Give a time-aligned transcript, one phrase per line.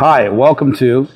[0.00, 1.08] Hi, welcome to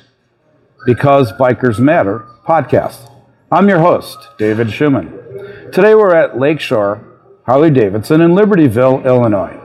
[0.85, 3.11] Because Bikers Matter podcast.
[3.51, 5.71] I'm your host, David Shuman.
[5.71, 7.03] Today we're at Lakeshore
[7.47, 9.59] Harley Davidson in Libertyville, Illinois.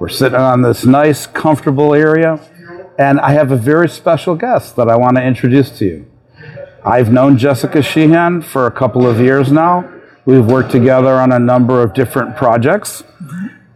[0.00, 2.40] We're sitting on this nice, comfortable area,
[2.98, 6.10] and I have a very special guest that I want to introduce to you.
[6.82, 9.86] I've known Jessica Sheehan for a couple of years now.
[10.24, 13.04] We've worked together on a number of different projects,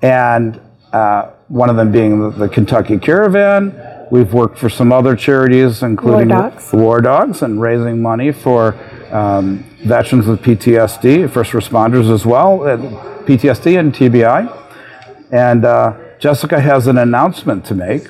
[0.00, 0.58] and
[0.94, 3.89] uh, one of them being the, the Kentucky Caravan.
[4.10, 6.72] We've worked for some other charities, including War Dogs.
[6.72, 8.74] War Dogs, and raising money for
[9.12, 12.76] um, veterans with PTSD, first responders as well, uh,
[13.24, 14.56] PTSD and TBI.
[15.30, 18.08] And uh, Jessica has an announcement to make.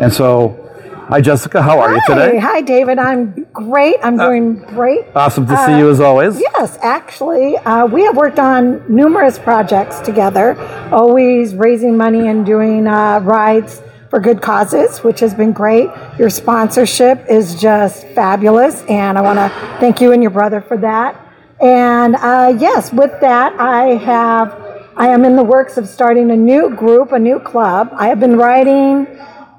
[0.00, 0.68] And so,
[1.08, 1.62] hi, Jessica.
[1.62, 2.38] How are you today?
[2.38, 2.98] hi, David.
[2.98, 3.94] I'm great.
[4.02, 5.04] I'm doing great.
[5.14, 6.40] Awesome to see Uh, you as always.
[6.40, 10.56] Yes, actually, uh, we have worked on numerous projects together,
[10.92, 15.90] always raising money and doing uh, rides for good causes, which has been great.
[16.18, 19.48] Your sponsorship is just fabulous, and I want to
[19.80, 21.20] thank you and your brother for that.
[21.60, 24.66] And uh, yes, with that, I have.
[24.96, 27.90] I am in the works of starting a new group, a new club.
[27.92, 29.06] I have been writing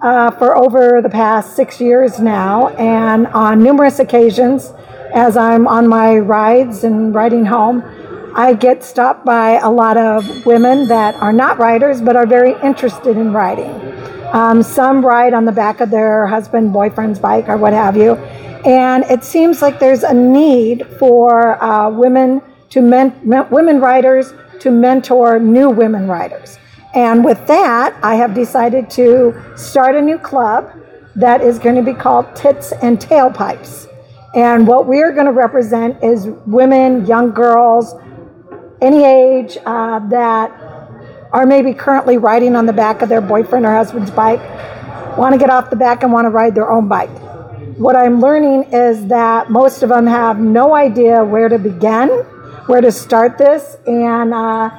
[0.02, 4.74] uh, for over the past six years now, and on numerous occasions,
[5.14, 7.84] as I'm on my rides and riding home,
[8.36, 12.54] I get stopped by a lot of women that are not writers but are very
[12.62, 13.99] interested in riding.
[14.32, 18.14] Um, some ride on the back of their husband, boyfriend's bike, or what have you,
[18.64, 24.34] and it seems like there's a need for uh, women to men- men- women riders
[24.60, 26.60] to mentor new women riders.
[26.94, 30.74] And with that, I have decided to start a new club
[31.16, 33.88] that is going to be called Tits and Tailpipes.
[34.36, 37.96] And what we're going to represent is women, young girls,
[38.82, 40.52] any age uh, that
[41.32, 44.40] are maybe currently riding on the back of their boyfriend or husband's bike,
[45.18, 47.10] want to get off the back and want to ride their own bike.
[47.78, 52.10] What I'm learning is that most of them have no idea where to begin,
[52.66, 54.70] where to start this, and uh,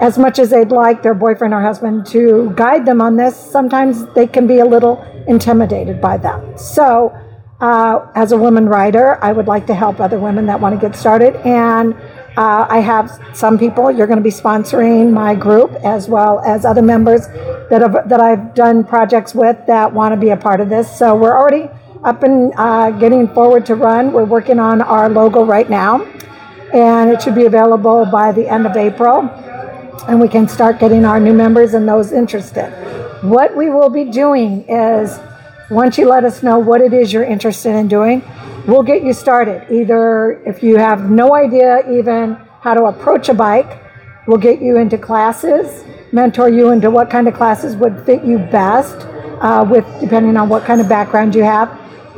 [0.00, 4.06] as much as they'd like their boyfriend or husband to guide them on this, sometimes
[4.14, 6.58] they can be a little intimidated by that.
[6.58, 7.16] So,
[7.60, 10.80] uh, as a woman rider, I would like to help other women that want to
[10.80, 11.34] get started.
[11.44, 11.96] And
[12.38, 16.64] uh, I have some people you're going to be sponsoring my group, as well as
[16.64, 17.26] other members
[17.70, 20.86] that have, that I've done projects with that want to be a part of this.
[20.96, 21.68] So we're already
[22.04, 24.12] up and uh, getting forward to run.
[24.12, 26.04] We're working on our logo right now,
[26.72, 29.28] and it should be available by the end of April
[30.08, 32.70] and we can start getting our new members and those interested.
[33.22, 35.18] What we will be doing is
[35.70, 38.22] once you let us know what it is you're interested in doing,
[38.68, 39.66] we'll get you started.
[39.72, 43.82] Either if you have no idea even how to approach a bike,
[44.26, 48.38] we'll get you into classes, mentor you into what kind of classes would fit you
[48.38, 49.06] best,
[49.40, 51.68] uh, with depending on what kind of background you have.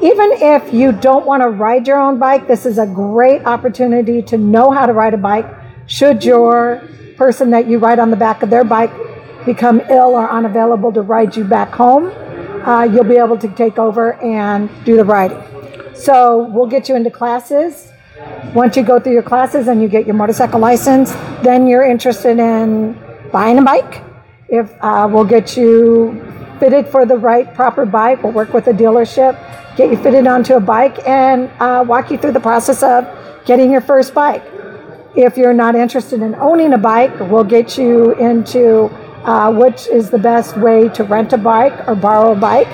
[0.03, 4.21] Even if you don't want to ride your own bike, this is a great opportunity
[4.23, 5.47] to know how to ride a bike.
[5.87, 6.83] Should your
[7.17, 8.91] person that you ride on the back of their bike
[9.45, 12.07] become ill or unavailable to ride you back home,
[12.67, 15.50] uh, you'll be able to take over and do the riding.
[16.01, 17.93] So we'll get you into classes.
[18.55, 21.13] Once you go through your classes and you get your motorcycle license,
[21.43, 22.99] then you're interested in
[23.31, 24.03] buying a bike.
[24.49, 26.25] If uh, we'll get you
[26.59, 29.37] fitted for the right proper bike, we'll work with a dealership,
[29.77, 33.07] get you fitted onto a bike, and uh, walk you through the process of
[33.45, 34.43] getting your first bike.
[35.15, 38.91] If you're not interested in owning a bike, we'll get you into
[39.25, 42.69] uh, which is the best way to rent a bike or borrow a bike.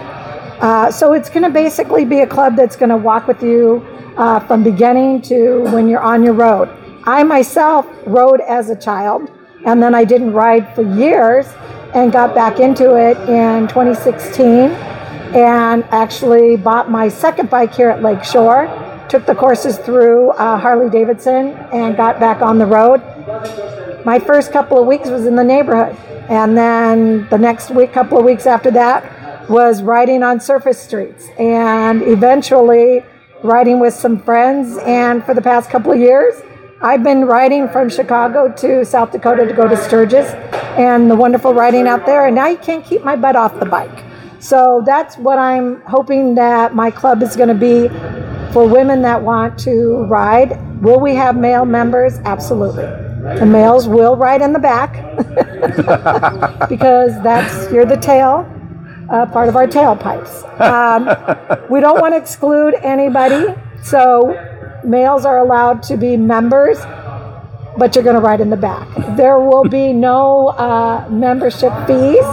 [0.60, 3.84] Uh, so it's going to basically be a club that's going to walk with you
[4.16, 6.68] uh, from beginning to when you're on your road.
[7.04, 9.30] I myself rode as a child,
[9.64, 11.46] and then I didn't ride for years,
[11.94, 14.70] and got back into it in 2016,
[15.34, 18.66] and actually bought my second bike here at Lakeshore
[19.08, 23.00] took the courses through uh, Harley Davidson and got back on the road.
[24.04, 25.96] My first couple of weeks was in the neighborhood,
[26.28, 29.04] and then the next week, couple of weeks after that,
[29.48, 33.02] was riding on surface streets, and eventually
[33.42, 34.78] riding with some friends.
[34.78, 36.42] And for the past couple of years,
[36.80, 40.30] I've been riding from Chicago to South Dakota to go to Sturgis,
[40.76, 42.26] and the wonderful riding out there.
[42.26, 44.04] And now you can't keep my butt off the bike.
[44.40, 47.88] So that's what I'm hoping that my club is going to be
[48.52, 50.60] for women that want to ride.
[50.82, 52.18] Will we have male members?
[52.24, 52.84] Absolutely.
[53.38, 54.92] The males will ride in the back
[56.68, 58.48] because that's you're the tail,
[59.08, 60.44] uh, part of our tailpipes.
[60.60, 61.06] Um,
[61.70, 64.34] we don't want to exclude anybody, so
[64.84, 66.78] males are allowed to be members,
[67.78, 68.88] but you're going to ride in the back.
[69.16, 72.24] There will be no uh, membership fees.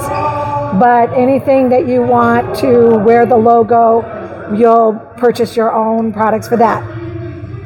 [0.80, 4.02] but anything that you want to wear the logo,
[4.56, 6.82] you'll purchase your own products for that.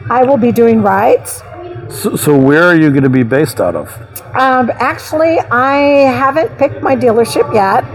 [0.09, 1.42] I will be doing rides.
[1.89, 3.89] So, so where are you going to be based out of?
[4.36, 5.77] Um, actually, I
[6.12, 7.86] haven't picked my dealership yet.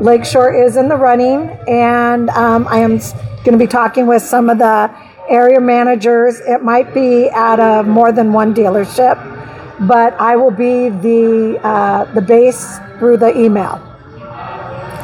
[0.00, 4.48] Lakeshore is in the running, and um, I am going to be talking with some
[4.48, 4.90] of the
[5.28, 6.40] area managers.
[6.40, 9.16] It might be at a more than one dealership,
[9.86, 13.86] but I will be the uh, the base through the email.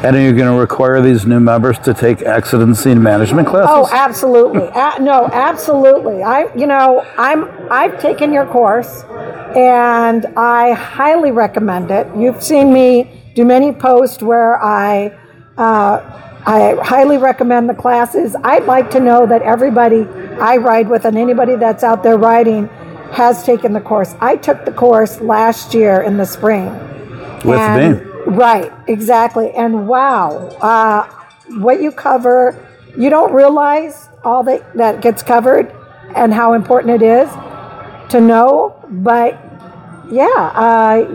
[0.03, 3.69] And are you going to require these new members to take accident scene management classes?
[3.71, 4.67] Oh, absolutely.
[4.75, 6.21] A- no, absolutely.
[6.21, 9.03] I, you know, I'm I've taken your course,
[9.55, 12.07] and I highly recommend it.
[12.15, 15.17] You've seen me do many posts where I.
[15.57, 18.33] Uh, I highly recommend the classes.
[18.41, 20.07] I'd like to know that everybody
[20.39, 22.69] I ride with and anybody that's out there riding
[23.11, 24.15] has taken the course.
[24.21, 26.71] I took the course last year in the spring.
[27.43, 28.11] With And- me.
[28.27, 29.51] Right, exactly.
[29.51, 31.07] And wow, uh,
[31.59, 32.55] what you cover,
[32.97, 35.69] you don't realize all that, that gets covered
[36.15, 37.29] and how important it is
[38.09, 38.73] to know.
[38.89, 39.37] But
[40.09, 41.05] yeah, uh,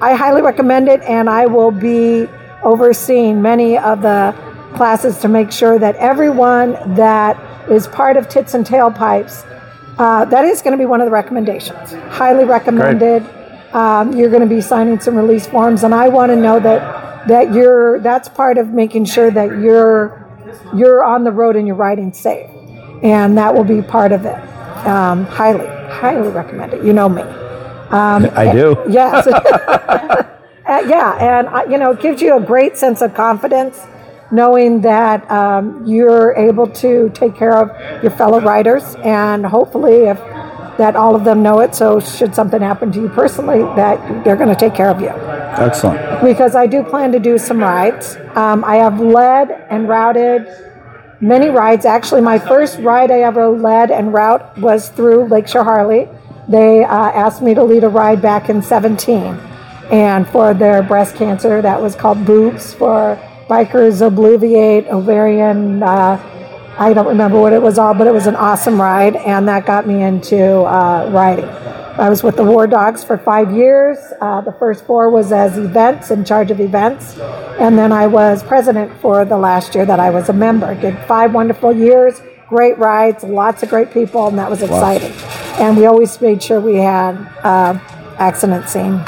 [0.00, 2.28] I highly recommend it, and I will be
[2.62, 4.34] overseeing many of the
[4.74, 9.44] classes to make sure that everyone that is part of Tits and Tailpipes,
[9.98, 11.92] uh, that is going to be one of the recommendations.
[11.92, 13.24] Highly recommended.
[13.72, 17.28] Um, you're going to be signing some release forms, and I want to know that
[17.28, 20.24] that you're that's part of making sure that you're
[20.74, 22.50] you're on the road and you're riding safe,
[23.02, 24.36] and that will be part of it.
[24.86, 26.84] Um, highly, highly recommend it.
[26.84, 27.22] You know me.
[27.90, 28.76] I do.
[28.88, 29.26] Yes.
[30.66, 33.80] Uh, yeah, and uh, you know, it gives you a great sense of confidence
[34.32, 40.18] knowing that um, you're able to take care of your fellow riders, and hopefully, if
[40.76, 41.74] that all of them know it.
[41.74, 45.10] So, should something happen to you personally, that they're going to take care of you.
[45.10, 46.22] Excellent.
[46.22, 48.16] Because I do plan to do some rides.
[48.34, 50.48] Um, I have led and routed
[51.20, 51.86] many rides.
[51.86, 56.08] Actually, my first ride I ever led and route was through Lakeshore Harley.
[56.48, 59.38] They uh, asked me to lead a ride back in 17.
[59.90, 62.74] And for their breast cancer, that was called Boobs.
[62.74, 66.20] For bikers, Obliviate, Ovarian, uh,
[66.78, 69.16] I don't remember what it was all, but it was an awesome ride.
[69.16, 71.48] And that got me into uh, riding.
[71.98, 73.96] I was with the War Dogs for five years.
[74.20, 77.16] Uh, the first four was as events, in charge of events.
[77.58, 80.74] And then I was president for the last year that I was a member.
[80.74, 85.12] Did five wonderful years, great rides, lots of great people, and that was exciting.
[85.60, 87.78] And we always made sure we had uh,
[88.18, 89.00] accident scene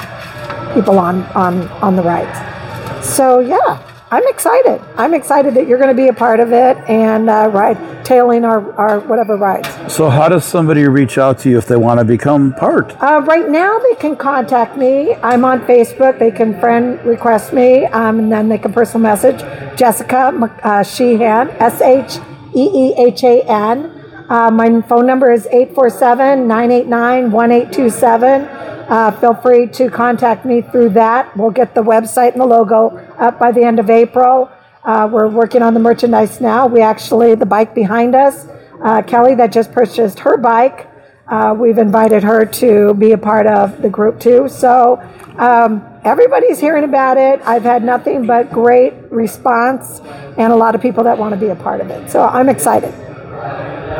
[0.75, 3.07] people on, on, on the rides.
[3.07, 3.85] So, yeah.
[4.11, 4.81] I'm excited.
[4.97, 8.43] I'm excited that you're going to be a part of it and uh, ride tailing
[8.43, 9.69] our, our whatever rides.
[9.93, 12.97] So, how does somebody reach out to you if they want to become part?
[13.03, 15.15] Uh, right now, they can contact me.
[15.17, 16.19] I'm on Facebook.
[16.19, 19.41] They can friend request me, um, and then they can personal message
[19.77, 20.33] Jessica
[20.63, 22.19] uh, Sheehan, S H
[22.59, 23.95] E E H A N.
[24.29, 28.43] Uh, my phone number is 847 989 1827.
[28.89, 31.37] Uh, feel free to contact me through that.
[31.37, 34.51] We'll get the website and the logo up by the end of April.
[34.83, 36.67] Uh, we're working on the merchandise now.
[36.67, 38.47] We actually, the bike behind us,
[38.83, 40.89] uh, Kelly, that just purchased her bike,
[41.29, 44.49] uh, we've invited her to be a part of the group too.
[44.49, 45.01] So
[45.37, 47.41] um, everybody's hearing about it.
[47.45, 50.01] I've had nothing but great response
[50.37, 52.11] and a lot of people that want to be a part of it.
[52.11, 52.93] So I'm excited.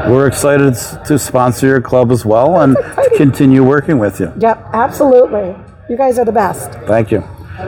[0.09, 0.75] We're excited
[1.07, 4.33] to sponsor your club as well and to continue working with you.
[4.39, 5.57] Yep, absolutely.
[5.91, 6.73] You guys are the best.
[6.87, 7.25] Thank you.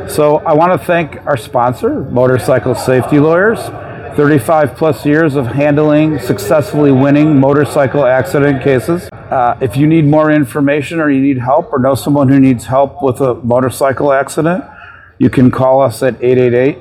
[0.09, 3.59] So, I want to thank our sponsor, Motorcycle Safety Lawyers.
[4.17, 9.09] 35 plus years of handling, successfully winning motorcycle accident cases.
[9.31, 12.67] Uh, if you need more information or you need help or know someone who needs
[12.67, 14.65] help with a motorcycle accident,
[15.19, 16.79] you can call us at 888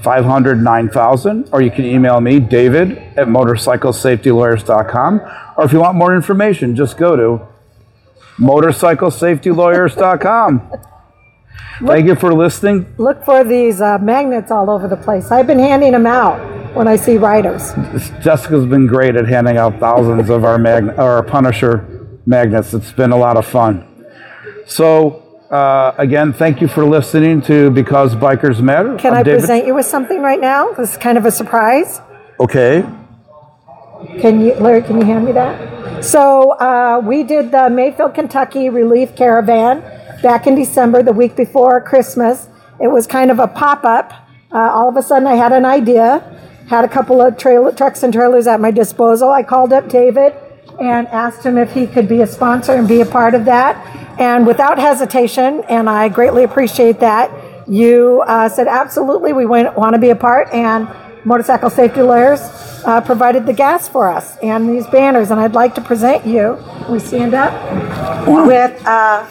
[0.00, 5.20] 500 9000 or you can email me, David at motorcyclesafetylawyers.com.
[5.56, 7.46] Or if you want more information, just go to
[8.38, 10.72] motorcyclesafetylawyers.com.
[11.84, 12.86] Thank you for listening.
[12.96, 15.30] Look for these uh, magnets all over the place.
[15.30, 17.72] I've been handing them out when I see riders.
[18.22, 22.72] Jessica's been great at handing out thousands of our mag- our Punisher magnets.
[22.74, 23.86] It's been a lot of fun.
[24.66, 28.96] So, uh, again, thank you for listening to Because Bikers Matter.
[28.96, 30.72] Can I'm I David- present you with something right now?
[30.72, 32.00] This is kind of a surprise.
[32.40, 32.84] Okay.
[34.20, 36.04] Can you, Larry, can you hand me that?
[36.04, 39.80] So uh, we did the Mayfield, Kentucky Relief Caravan
[40.22, 42.48] back in December, the week before Christmas.
[42.80, 44.12] It was kind of a pop up.
[44.50, 46.22] Uh, all of a sudden, I had an idea,
[46.72, 49.30] had a couple of trailer, trucks and trailers at my disposal.
[49.30, 50.32] I called up David
[50.80, 53.76] and asked him if he could be a sponsor and be a part of that.
[54.18, 57.30] And without hesitation, and I greatly appreciate that,
[57.68, 60.88] you uh, said absolutely we want to be a part, and
[61.26, 62.40] Motorcycle Safety Lawyers
[62.86, 65.30] uh, provided the gas for us and these banners.
[65.30, 66.56] And I'd like to present you.
[66.88, 67.52] We stand up
[68.26, 69.26] with uh,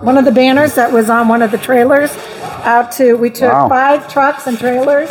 [0.00, 2.16] one of the banners that was on one of the trailers.
[2.62, 3.68] Out to we took Wow.
[3.68, 5.10] five trucks and trailers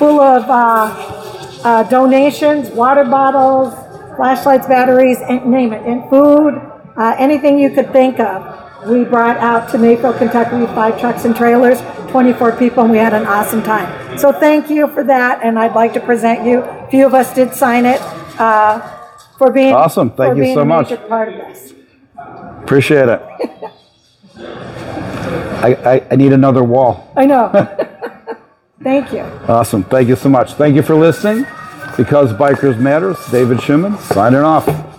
[0.00, 3.74] full of uh, uh, donations, water bottles,
[4.16, 6.54] flashlights, batteries, and name it, and food,
[6.96, 8.88] uh, anything you could think of.
[8.88, 13.12] We brought out to Mayfield, Kentucky, five trucks and trailers, 24 people, and we had
[13.12, 14.16] an awesome time.
[14.16, 16.60] So thank you for that, and I'd like to present you.
[16.62, 18.00] A few of us did sign it
[18.40, 18.80] uh,
[19.36, 20.10] for being Awesome.
[20.12, 20.88] Thank you so much.
[21.08, 21.74] part of this.
[22.62, 23.20] Appreciate it.
[25.62, 27.12] I, I, I need another wall.
[27.14, 27.86] I know.
[28.82, 29.22] thank you.
[29.48, 29.84] Awesome.
[29.84, 30.54] Thank you so much.
[30.54, 31.46] Thank you for listening.
[31.96, 34.89] Because Bikers Matters, David Shuman signing off.